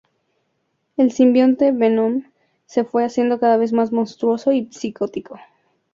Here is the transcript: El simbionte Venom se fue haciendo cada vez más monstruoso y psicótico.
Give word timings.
El 0.97 1.11
simbionte 1.11 1.71
Venom 1.71 2.23
se 2.65 2.83
fue 2.83 3.05
haciendo 3.05 3.39
cada 3.39 3.57
vez 3.57 3.71
más 3.71 3.91
monstruoso 3.91 4.51
y 4.51 4.67
psicótico. 4.71 5.37